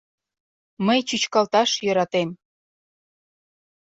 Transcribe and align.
Мый 0.85 0.99
чӱчкалташ 1.07 1.69
йӧратем. 1.85 2.29